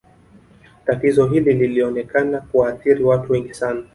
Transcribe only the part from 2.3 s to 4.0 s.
kuwaathiri watu wengi sana